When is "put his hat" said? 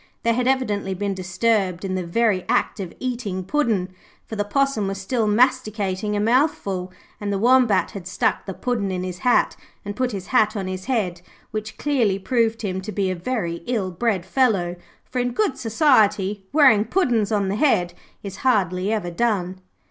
9.95-10.55